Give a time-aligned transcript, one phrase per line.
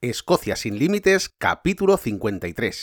[0.00, 2.82] Escocia sin Límites, capítulo 53.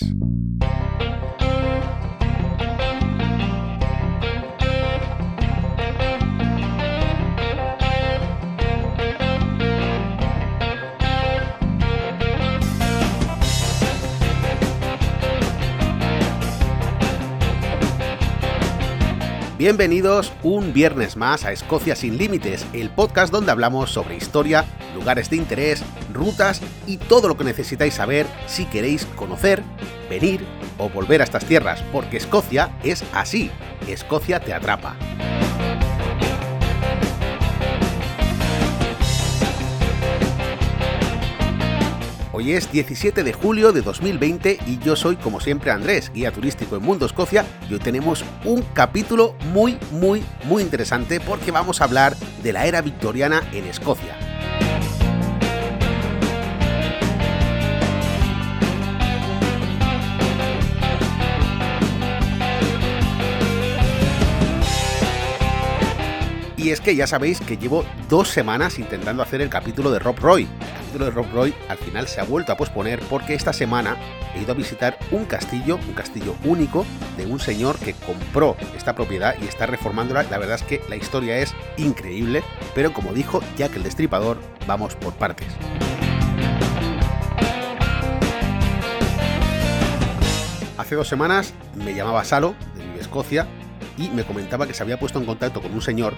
[19.66, 25.32] Bienvenidos un viernes más a Escocia sin Límites, el podcast donde hablamos sobre historia, lugares
[25.32, 25.84] de interés,
[26.14, 29.64] rutas y todo lo que necesitáis saber si queréis conocer,
[30.07, 30.46] venir
[30.78, 33.50] o volver a estas tierras, porque Escocia es así,
[33.88, 34.96] Escocia te atrapa.
[42.38, 46.76] Hoy es 17 de julio de 2020 y yo soy, como siempre, Andrés, guía turístico
[46.76, 51.86] en Mundo Escocia, y hoy tenemos un capítulo muy, muy, muy interesante porque vamos a
[51.86, 52.14] hablar
[52.44, 54.25] de la era victoriana en Escocia.
[66.66, 70.17] Y es que ya sabéis que llevo dos semanas intentando hacer el capítulo de Rob
[70.17, 70.45] Roy.
[70.45, 73.95] El capítulo de Rob Roy al final se ha vuelto a posponer porque esta semana
[74.33, 76.83] he ido a visitar un castillo, un castillo único
[77.17, 80.23] de un señor que compró esta propiedad y está reformándola.
[80.23, 82.41] La verdad es que la historia es increíble,
[82.73, 85.49] pero como dijo Jack el Destripador, vamos por partes.
[90.80, 92.55] Hace dos semanas me llamaba Salo,
[92.95, 93.45] de Escocia,
[93.97, 96.13] y me comentaba que se había puesto en contacto con un señor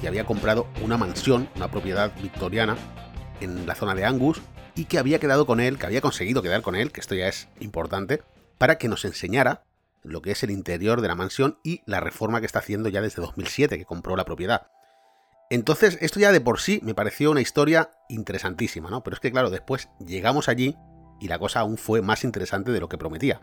[0.00, 2.76] que había comprado una mansión, una propiedad victoriana
[3.40, 4.40] en la zona de Angus
[4.74, 7.28] y que había quedado con él, que había conseguido quedar con él, que esto ya
[7.28, 8.22] es importante,
[8.58, 9.64] para que nos enseñara
[10.02, 13.02] lo que es el interior de la mansión y la reforma que está haciendo ya
[13.02, 14.68] desde 2007 que compró la propiedad.
[15.50, 19.02] Entonces, esto ya de por sí me pareció una historia interesantísima, ¿no?
[19.02, 20.76] Pero es que claro, después llegamos allí
[21.20, 23.42] y la cosa aún fue más interesante de lo que prometía.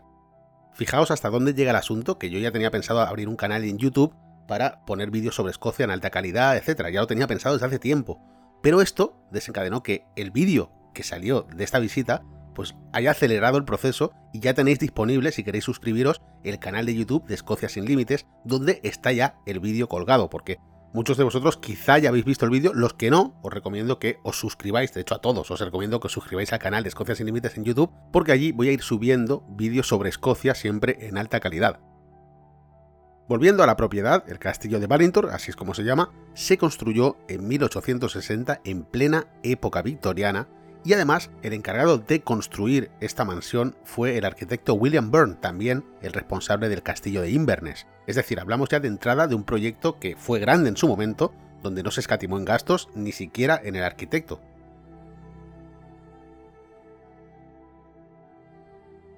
[0.72, 3.78] Fijaos hasta dónde llega el asunto, que yo ya tenía pensado abrir un canal en
[3.78, 4.14] YouTube
[4.46, 6.88] para poner vídeos sobre Escocia en alta calidad, etc.
[6.92, 8.20] Ya lo tenía pensado desde hace tiempo.
[8.62, 12.22] Pero esto desencadenó que el vídeo que salió de esta visita
[12.54, 16.96] pues haya acelerado el proceso y ya tenéis disponible, si queréis suscribiros, el canal de
[16.96, 20.58] YouTube de Escocia sin Límites, donde está ya el vídeo colgado, porque
[20.92, 24.18] muchos de vosotros quizá ya habéis visto el vídeo, los que no, os recomiendo que
[24.22, 27.14] os suscribáis, de hecho a todos os recomiendo que os suscribáis al canal de Escocia
[27.14, 31.18] sin Límites en YouTube, porque allí voy a ir subiendo vídeos sobre Escocia siempre en
[31.18, 31.80] alta calidad.
[33.28, 37.18] Volviendo a la propiedad, el castillo de Ballintor, así es como se llama, se construyó
[37.28, 40.48] en 1860 en plena época victoriana
[40.84, 46.12] y además el encargado de construir esta mansión fue el arquitecto William Byrne, también el
[46.12, 47.86] responsable del castillo de Inverness.
[48.06, 51.32] Es decir, hablamos ya de entrada de un proyecto que fue grande en su momento,
[51.62, 54.40] donde no se escatimó en gastos ni siquiera en el arquitecto.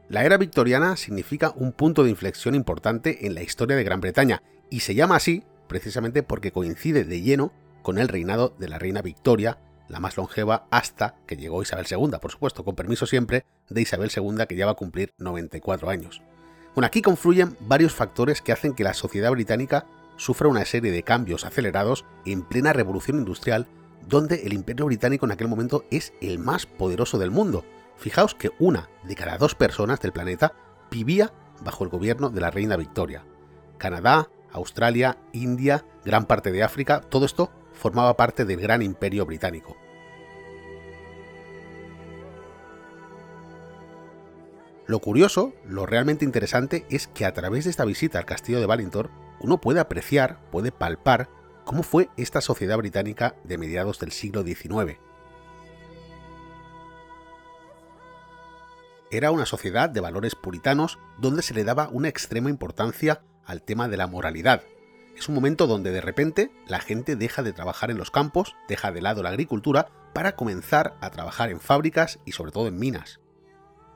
[0.08, 4.42] La era victoriana significa un punto de inflexión importante en la historia de Gran Bretaña
[4.68, 9.02] y se llama así precisamente porque coincide de lleno con el reinado de la reina
[9.02, 9.58] Victoria,
[9.90, 14.10] la más longeva hasta que llegó Isabel II, por supuesto, con permiso siempre de Isabel
[14.14, 16.22] II que ya va a cumplir 94 años.
[16.74, 19.86] Bueno, aquí confluyen varios factores que hacen que la sociedad británica
[20.16, 23.66] sufra una serie de cambios acelerados en plena revolución industrial,
[24.06, 27.64] donde el imperio británico en aquel momento es el más poderoso del mundo,
[28.00, 30.54] Fijaos que una de cada dos personas del planeta
[30.90, 33.26] vivía bajo el gobierno de la reina Victoria.
[33.76, 39.76] Canadá, Australia, India, gran parte de África, todo esto formaba parte del gran imperio británico.
[44.86, 48.66] Lo curioso, lo realmente interesante es que a través de esta visita al castillo de
[48.66, 51.28] Ballintor, uno puede apreciar, puede palpar
[51.64, 54.98] cómo fue esta sociedad británica de mediados del siglo XIX.
[59.12, 63.88] Era una sociedad de valores puritanos donde se le daba una extrema importancia al tema
[63.88, 64.62] de la moralidad.
[65.20, 68.90] Es un momento donde de repente la gente deja de trabajar en los campos, deja
[68.90, 73.20] de lado la agricultura para comenzar a trabajar en fábricas y sobre todo en minas.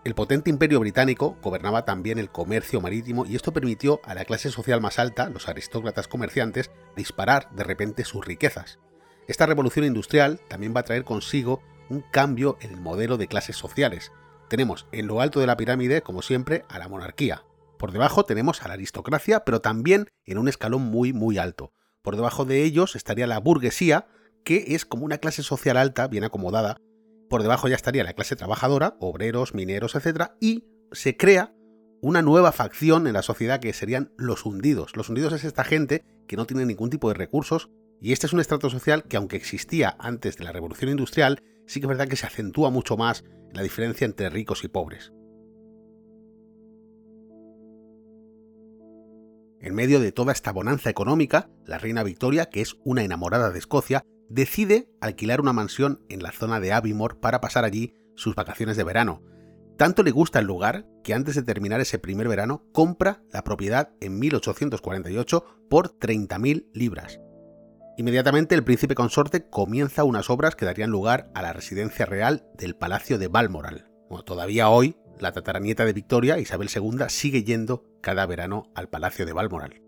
[0.05, 4.51] El potente imperio británico gobernaba también el comercio marítimo y esto permitió a la clase
[4.51, 8.79] social más alta, los aristócratas comerciantes, disparar de repente sus riquezas.
[9.27, 13.57] Esta revolución industrial también va a traer consigo un cambio en el modelo de clases
[13.57, 14.13] sociales,
[14.49, 17.45] tenemos en lo alto de la pirámide, como siempre, a la monarquía.
[17.85, 21.75] Por debajo tenemos a la aristocracia, pero también en un escalón muy, muy alto.
[22.01, 24.07] Por debajo de ellos estaría la burguesía,
[24.43, 26.79] que es como una clase social alta, bien acomodada.
[27.29, 30.31] Por debajo ya estaría la clase trabajadora, obreros, mineros, etc.
[30.41, 31.55] Y se crea
[32.01, 34.97] una nueva facción en la sociedad que serían los hundidos.
[34.97, 37.69] Los hundidos es esta gente que no tiene ningún tipo de recursos
[38.01, 41.81] y este es un estrato social que aunque existía antes de la revolución industrial, sí
[41.81, 45.13] que es verdad que se acentúa mucho más la diferencia entre ricos y pobres.
[49.65, 53.59] En medio de toda esta bonanza económica, la reina Victoria, que es una enamorada de
[53.59, 58.77] Escocia, decide alquilar una mansión en la zona de Aviemore para pasar allí sus vacaciones
[58.77, 59.23] de verano.
[59.79, 63.95] Tanto le gusta el lugar que antes de terminar ese primer verano compra la propiedad
[64.03, 67.19] en 1848 por 30.000 libras.
[67.97, 72.77] Inmediatamente el príncipe consorte comienza unas obras que darían lugar a la residencia real del
[72.77, 73.89] Palacio de Balmoral.
[74.27, 79.33] todavía hoy, la tataranieta de Victoria, Isabel II, sigue yendo cada verano al Palacio de
[79.33, 79.83] Balmoral.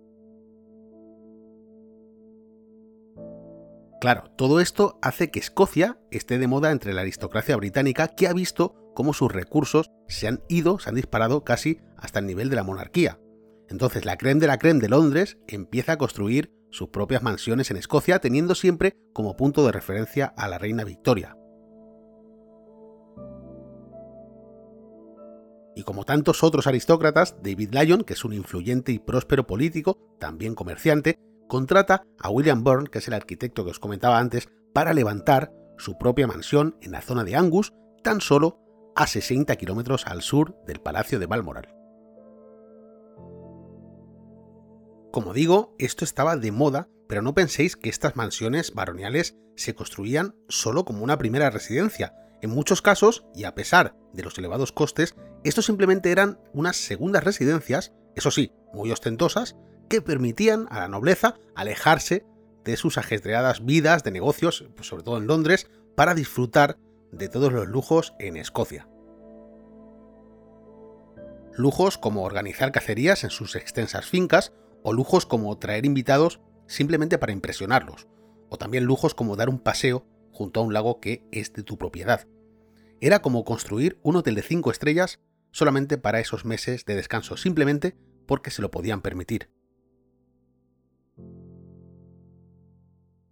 [4.01, 8.33] Claro, todo esto hace que Escocia esté de moda entre la aristocracia británica que ha
[8.33, 12.57] visto cómo sus recursos se han ido, se han disparado casi hasta el nivel de
[12.57, 13.19] la monarquía.
[13.69, 17.79] Entonces la creme de la creme de Londres empieza a construir sus propias mansiones en
[17.79, 21.37] Escocia, teniendo siempre como punto de referencia a la reina Victoria.
[25.77, 30.55] Y como tantos otros aristócratas, David Lyon, que es un influyente y próspero político, también
[30.55, 31.19] comerciante,
[31.49, 35.99] contrata a William Byrne, que es el arquitecto que os comentaba antes, para levantar su
[35.99, 38.59] propia mansión en la zona de Angus, tan solo
[38.97, 41.69] a 60 kilómetros al sur del Palacio de Balmoral.
[45.13, 50.35] Como digo, esto estaba de moda, pero no penséis que estas mansiones baroniales se construían
[50.49, 52.15] solo como una primera residencia.
[52.43, 57.25] En muchos casos, y a pesar de los elevados costes, estos simplemente eran unas segundas
[57.25, 59.57] residencias, eso sí, muy ostentosas,
[59.89, 62.27] que permitían a la nobleza alejarse
[62.65, 66.79] de sus ajetreadas vidas de negocios, pues sobre todo en Londres, para disfrutar
[67.13, 68.89] de todos los lujos en Escocia.
[71.55, 77.33] Lujos como organizar cacerías en sus extensas fincas, o lujos como traer invitados simplemente para
[77.33, 78.09] impresionarlos,
[78.51, 80.05] o también lujos como dar un paseo
[80.37, 82.29] junto a un lago que es de tu propiedad.
[83.01, 85.19] Era como construir un hotel de 5 estrellas
[85.51, 87.97] solamente para esos meses de descanso, simplemente
[88.27, 89.51] porque se lo podían permitir.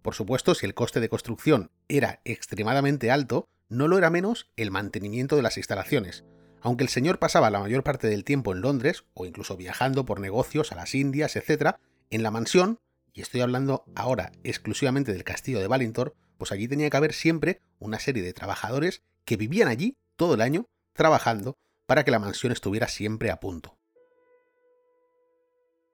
[0.01, 4.71] Por supuesto, si el coste de construcción era extremadamente alto, no lo era menos el
[4.71, 6.25] mantenimiento de las instalaciones.
[6.61, 10.19] Aunque el señor pasaba la mayor parte del tiempo en Londres, o incluso viajando por
[10.19, 11.75] negocios a las Indias, etc.,
[12.09, 12.79] en la mansión,
[13.13, 17.61] y estoy hablando ahora exclusivamente del castillo de Ballintor, pues allí tenía que haber siempre
[17.79, 22.51] una serie de trabajadores que vivían allí todo el año trabajando para que la mansión
[22.51, 23.77] estuviera siempre a punto.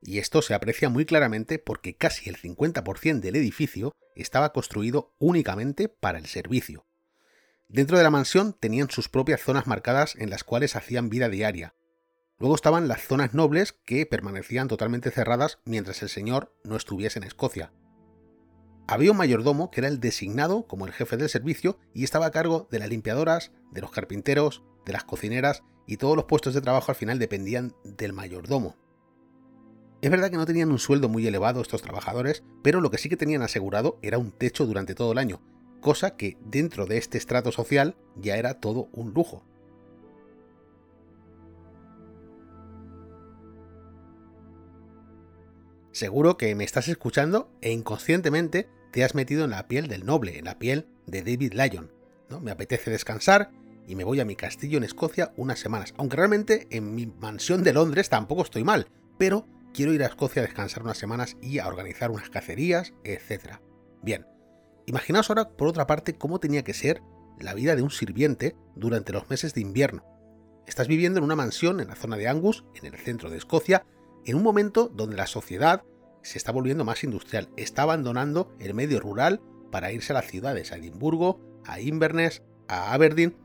[0.02, 5.90] Y esto se aprecia muy claramente porque casi el 50% del edificio estaba construido únicamente
[5.90, 6.86] para el servicio.
[7.68, 11.76] Dentro de la mansión tenían sus propias zonas marcadas en las cuales hacían vida diaria.
[12.38, 17.24] Luego estaban las zonas nobles que permanecían totalmente cerradas mientras el señor no estuviese en
[17.24, 17.72] Escocia.
[18.88, 22.32] Había un mayordomo que era el designado como el jefe del servicio y estaba a
[22.32, 26.62] cargo de las limpiadoras, de los carpinteros, de las cocineras y todos los puestos de
[26.62, 28.76] trabajo al final dependían del mayordomo.
[30.02, 33.08] Es verdad que no tenían un sueldo muy elevado estos trabajadores, pero lo que sí
[33.08, 35.42] que tenían asegurado era un techo durante todo el año,
[35.80, 39.44] cosa que dentro de este estrato social ya era todo un lujo.
[46.02, 50.40] Seguro que me estás escuchando e inconscientemente te has metido en la piel del noble,
[50.40, 51.92] en la piel de David Lyon.
[52.28, 52.40] ¿no?
[52.40, 53.52] Me apetece descansar
[53.86, 57.62] y me voy a mi castillo en Escocia unas semanas, aunque realmente en mi mansión
[57.62, 58.88] de Londres tampoco estoy mal,
[59.20, 63.60] pero quiero ir a Escocia a descansar unas semanas y a organizar unas cacerías, etc.
[64.02, 64.26] Bien,
[64.88, 67.04] imaginaos ahora por otra parte cómo tenía que ser
[67.40, 70.04] la vida de un sirviente durante los meses de invierno.
[70.66, 73.86] Estás viviendo en una mansión en la zona de Angus, en el centro de Escocia,
[74.26, 75.84] en un momento donde la sociedad
[76.24, 80.72] se está volviendo más industrial, está abandonando el medio rural para irse a las ciudades,
[80.72, 83.36] a Edimburgo, a Inverness, a Aberdeen,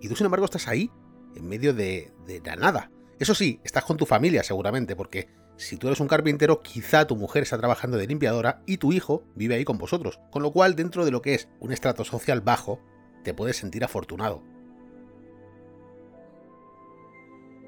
[0.00, 0.90] y tú sin embargo estás ahí,
[1.34, 2.12] en medio de,
[2.44, 2.90] la nada.
[3.18, 7.16] Eso sí, estás con tu familia seguramente, porque si tú eres un carpintero, quizá tu
[7.16, 10.74] mujer está trabajando de limpiadora y tu hijo vive ahí con vosotros, con lo cual
[10.74, 12.80] dentro de lo que es un estrato social bajo,
[13.22, 14.42] te puedes sentir afortunado.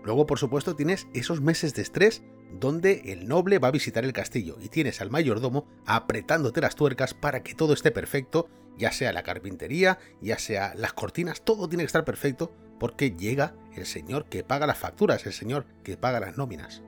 [0.03, 2.23] Luego, por supuesto, tienes esos meses de estrés
[2.59, 7.15] donde el noble va a visitar el castillo y tienes al mayordomo apretándote las tuercas
[7.15, 11.83] para que todo esté perfecto, ya sea la carpintería, ya sea las cortinas, todo tiene
[11.83, 16.21] que estar perfecto porque llega el señor que paga las facturas, el señor que paga
[16.21, 16.83] las nóminas.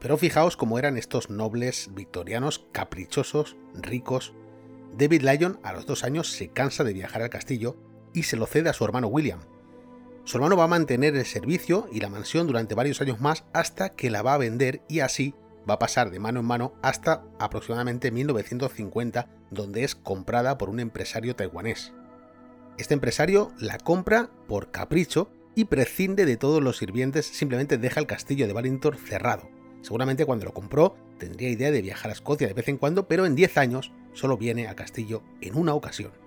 [0.00, 4.34] Pero fijaos cómo eran estos nobles victorianos caprichosos, ricos.
[4.98, 7.76] David Lyon a los dos años se cansa de viajar al castillo
[8.12, 9.40] y se lo cede a su hermano William.
[10.24, 13.90] Su hermano va a mantener el servicio y la mansión durante varios años más hasta
[13.90, 15.34] que la va a vender y así
[15.68, 20.80] va a pasar de mano en mano hasta aproximadamente 1950, donde es comprada por un
[20.80, 21.92] empresario taiwanés.
[22.78, 28.06] Este empresario la compra por capricho y prescinde de todos los sirvientes, simplemente deja el
[28.06, 29.50] castillo de Valintor cerrado.
[29.82, 33.26] Seguramente cuando lo compró tendría idea de viajar a Escocia de vez en cuando, pero
[33.26, 36.23] en 10 años solo viene al castillo en una ocasión.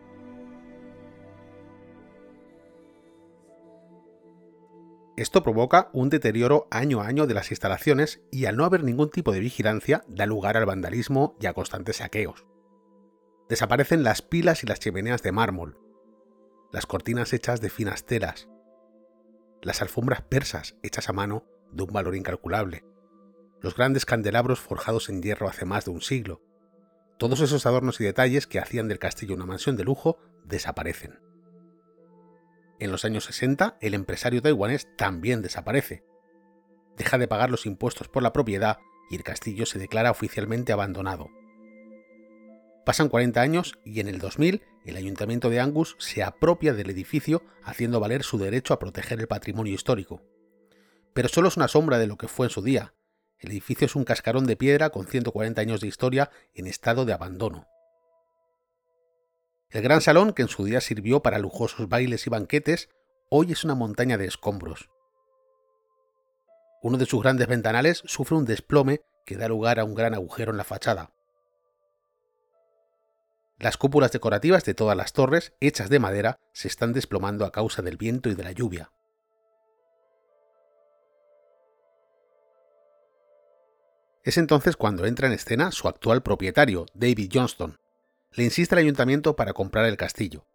[5.17, 9.09] Esto provoca un deterioro año a año de las instalaciones y al no haber ningún
[9.09, 12.45] tipo de vigilancia da lugar al vandalismo y a constantes saqueos.
[13.49, 15.79] Desaparecen las pilas y las chimeneas de mármol,
[16.71, 18.47] las cortinas hechas de finas telas,
[19.63, 22.85] las alfombras persas hechas a mano de un valor incalculable,
[23.59, 26.43] los grandes candelabros forjados en hierro hace más de un siglo.
[27.17, 31.26] Todos esos adornos y detalles que hacían del castillo una mansión de lujo desaparecen.
[32.79, 36.03] En los años 60, el empresario taiwanés también desaparece.
[36.95, 38.77] Deja de pagar los impuestos por la propiedad
[39.09, 41.29] y el castillo se declara oficialmente abandonado.
[42.85, 47.43] Pasan 40 años y en el 2000 el ayuntamiento de Angus se apropia del edificio
[47.63, 50.21] haciendo valer su derecho a proteger el patrimonio histórico.
[51.13, 52.93] Pero solo es una sombra de lo que fue en su día.
[53.39, 57.13] El edificio es un cascarón de piedra con 140 años de historia en estado de
[57.13, 57.67] abandono.
[59.69, 62.89] El gran salón, que en su día sirvió para lujosos bailes y banquetes,
[63.29, 64.89] hoy es una montaña de escombros.
[66.81, 70.51] Uno de sus grandes ventanales sufre un desplome que da lugar a un gran agujero
[70.51, 71.11] en la fachada.
[73.59, 77.81] Las cúpulas decorativas de todas las torres, hechas de madera, se están desplomando a causa
[77.81, 78.91] del viento y de la lluvia.
[84.23, 87.77] Es entonces cuando entra en escena su actual propietario, David Johnston,
[88.37, 90.45] le insiste al ayuntamiento para comprar el castillo.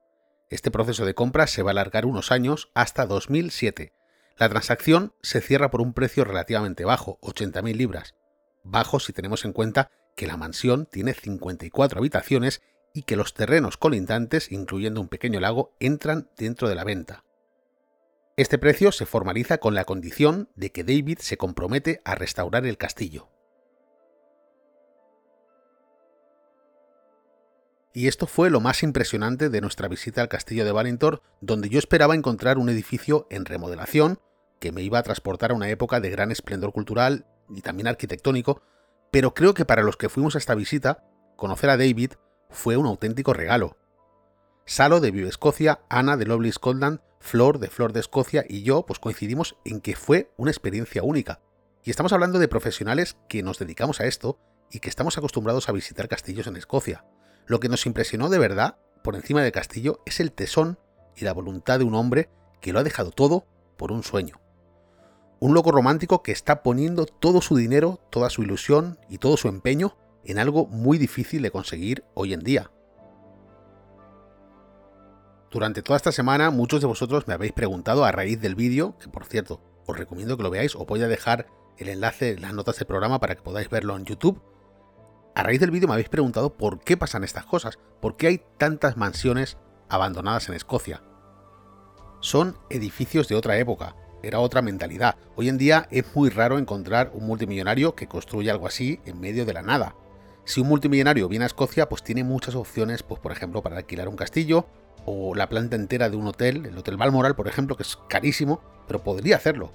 [0.51, 3.93] Este proceso de compra se va a alargar unos años hasta 2007.
[4.39, 8.15] La transacción se cierra por un precio relativamente bajo, 80.000 libras.
[8.63, 12.63] Bajo si tenemos en cuenta que la mansión tiene 54 habitaciones
[12.95, 17.25] y que los terrenos colindantes, incluyendo un pequeño lago, entran dentro de la venta.
[18.37, 22.79] Este precio se formaliza con la condición de que David se compromete a restaurar el
[22.79, 23.32] castillo.
[27.95, 31.79] Y esto fue lo más impresionante de nuestra visita al castillo de Valintor, donde yo
[31.79, 34.19] esperaba encontrar un edificio en remodelación
[34.59, 38.63] que me iba a transportar a una época de gran esplendor cultural y también arquitectónico,
[39.11, 41.05] pero creo que para los que fuimos a esta visita,
[41.37, 42.13] conocer a David
[42.49, 43.77] fue un auténtico regalo.
[44.65, 48.87] Salo de Vive Escocia, Ana de Lovely Scotland, Flor de Flor de Escocia y yo
[48.87, 51.41] pues coincidimos en que fue una experiencia única.
[51.85, 54.39] Y estamos hablando de profesionales que nos dedicamos a esto
[54.71, 57.05] y que estamos acostumbrados a visitar castillos en Escocia.
[57.47, 60.79] Lo que nos impresionó de verdad, por encima del castillo, es el tesón
[61.17, 62.31] y la voluntad de un hombre
[62.61, 63.47] que lo ha dejado todo
[63.77, 64.41] por un sueño.
[65.41, 69.49] Un loco romántico que está poniendo todo su dinero, toda su ilusión y todo su
[69.49, 72.71] empeño en algo muy difícil de conseguir hoy en día.
[75.51, 79.09] Durante toda esta semana muchos de vosotros me habéis preguntado a raíz del vídeo, que
[79.09, 81.47] por cierto os recomiendo que lo veáis, os voy a dejar
[81.77, 84.41] el enlace en las notas del programa para que podáis verlo en YouTube,
[85.35, 88.43] a raíz del vídeo me habéis preguntado por qué pasan estas cosas, por qué hay
[88.59, 89.57] tantas mansiones
[89.89, 91.03] abandonadas en Escocia.
[92.21, 95.17] Son edificios de otra época, era otra mentalidad.
[95.35, 99.45] Hoy en día es muy raro encontrar un multimillonario que construya algo así en medio
[99.45, 99.97] de la nada.
[100.45, 104.09] Si un multimillonario viene a Escocia, pues tiene muchas opciones, pues por ejemplo, para alquilar
[104.09, 104.67] un castillo
[105.05, 108.61] o la planta entera de un hotel, el Hotel Balmoral, por ejemplo, que es carísimo,
[108.87, 109.73] pero podría hacerlo.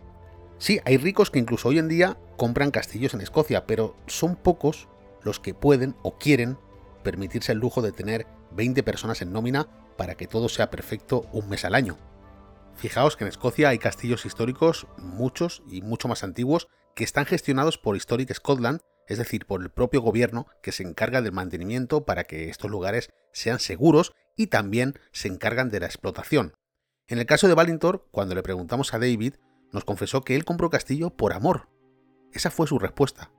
[0.58, 4.88] Sí, hay ricos que incluso hoy en día compran castillos en Escocia, pero son pocos
[5.24, 6.58] los que pueden o quieren
[7.04, 11.50] permitirse el lujo de tener 20 personas en nómina para que todo sea perfecto un
[11.50, 11.98] mes al año.
[12.76, 17.78] Fijaos que en Escocia hay castillos históricos, muchos y mucho más antiguos, que están gestionados
[17.78, 22.26] por Historic Scotland, es decir, por el propio gobierno que se encarga del mantenimiento para
[22.26, 26.54] que estos lugares sean seguros y también se encargan de la explotación.
[27.08, 29.36] En el caso de Valintor, cuando le preguntamos a David,
[29.72, 31.70] nos confesó que él compró castillo por amor.
[32.34, 33.32] Esa fue su respuesta.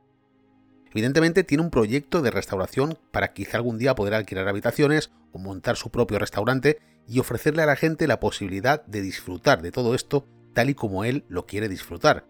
[0.92, 5.76] Evidentemente tiene un proyecto de restauración para quizá algún día poder alquilar habitaciones o montar
[5.76, 10.26] su propio restaurante y ofrecerle a la gente la posibilidad de disfrutar de todo esto
[10.54, 12.26] tal y como él lo quiere disfrutar.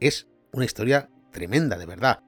[0.00, 2.20] Es una historia tremenda, de verdad.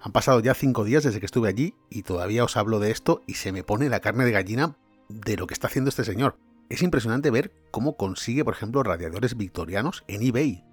[0.00, 3.22] Han pasado ya cinco días desde que estuve allí y todavía os hablo de esto
[3.26, 4.76] y se me pone la carne de gallina
[5.08, 6.38] de lo que está haciendo este señor.
[6.68, 10.64] Es impresionante ver cómo consigue, por ejemplo, radiadores victorianos en eBay.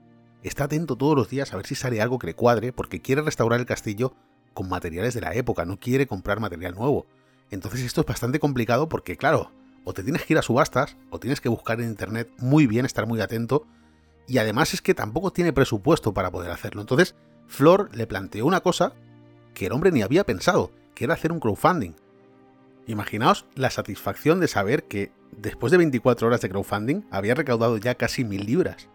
[0.44, 3.22] Está atento todos los días a ver si sale algo que le cuadre porque quiere
[3.22, 4.16] restaurar el castillo
[4.54, 7.06] con materiales de la época, no quiere comprar material nuevo.
[7.50, 9.52] Entonces esto es bastante complicado porque, claro,
[9.84, 12.86] o te tienes que ir a subastas, o tienes que buscar en internet muy bien,
[12.86, 13.66] estar muy atento,
[14.28, 16.82] y además es que tampoco tiene presupuesto para poder hacerlo.
[16.82, 17.16] Entonces,
[17.48, 18.94] Flor le planteó una cosa
[19.54, 21.94] que el hombre ni había pensado, que era hacer un crowdfunding.
[22.88, 27.96] Imaginaos la satisfacción de saber que después de 24 horas de crowdfunding había recaudado ya
[27.96, 28.90] casi mil libras.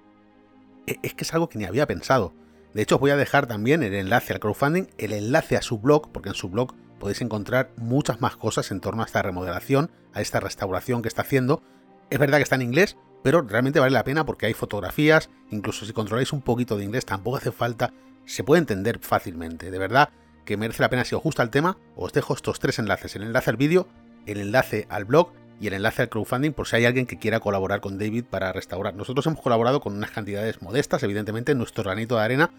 [0.86, 2.32] E, es que es algo que ni había pensado.
[2.78, 5.80] De hecho, os voy a dejar también el enlace al crowdfunding, el enlace a su
[5.80, 9.90] blog, porque en su blog podéis encontrar muchas más cosas en torno a esta remodelación,
[10.14, 11.60] a esta restauración que está haciendo.
[12.08, 15.86] Es verdad que está en inglés, pero realmente vale la pena porque hay fotografías, incluso
[15.86, 17.92] si controláis un poquito de inglés tampoco hace falta,
[18.26, 19.72] se puede entender fácilmente.
[19.72, 20.10] De verdad
[20.44, 23.24] que merece la pena si os gusta el tema, os dejo estos tres enlaces, el
[23.24, 23.88] enlace al vídeo,
[24.24, 27.40] el enlace al blog y el enlace al crowdfunding por si hay alguien que quiera
[27.40, 28.94] colaborar con David para restaurar.
[28.94, 32.52] Nosotros hemos colaborado con unas cantidades modestas, evidentemente, en nuestro granito de arena,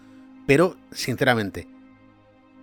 [0.50, 1.68] pero sinceramente,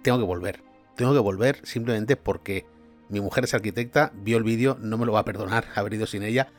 [0.02, 0.62] tengo que volver.
[0.98, 2.66] Tengo que volver simplemente porque
[3.08, 6.06] mi mujer es arquitecta, vio el vídeo, no me lo va a perdonar haber ido
[6.06, 6.52] sin ella,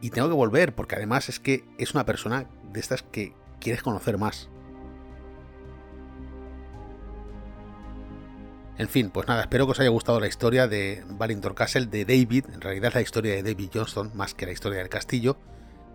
[0.00, 3.82] y tengo que volver porque además es que es una persona de estas que quieres
[3.82, 4.48] conocer más.
[8.78, 12.04] En fin, pues nada, espero que os haya gustado la historia de Ballintor Castle de
[12.04, 15.36] David, en realidad la historia de David Johnston más que la historia del castillo,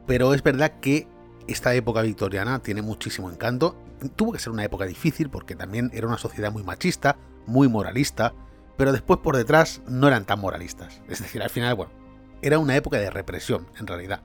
[0.06, 1.08] pero es verdad que
[1.48, 3.78] esta época victoriana tiene muchísimo encanto.
[4.16, 8.34] Tuvo que ser una época difícil porque también era una sociedad muy machista, muy moralista,
[8.78, 11.02] pero después por detrás no eran tan moralistas.
[11.08, 11.92] Es decir, al final, bueno,
[12.42, 14.22] era una época de represión, en realidad,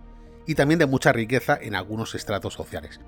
[0.46, 3.00] y también de mucha riqueza en algunos estratos sociales.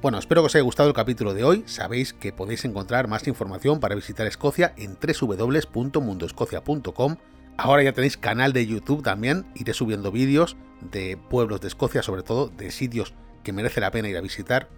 [0.00, 1.62] Bueno, espero que os haya gustado el capítulo de hoy.
[1.66, 7.16] Sabéis que podéis encontrar más información para visitar Escocia en www.mundoescocia.com.
[7.56, 12.24] Ahora ya tenéis canal de YouTube también, iré subiendo vídeos de pueblos de Escocia, sobre
[12.24, 14.68] todo de sitios que merece la pena ir a visitar,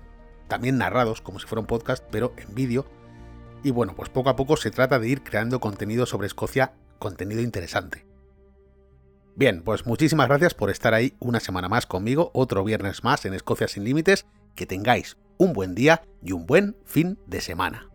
[0.48, 2.86] también narrados como si fuera un podcast, pero en vídeo.
[3.62, 7.40] Y bueno, pues poco a poco se trata de ir creando contenido sobre Escocia, contenido
[7.40, 8.06] interesante.
[9.36, 13.34] Bien, pues muchísimas gracias por estar ahí una semana más conmigo, otro viernes más en
[13.34, 17.93] Escocia sin Límites que tengáis un buen día y un buen fin de semana.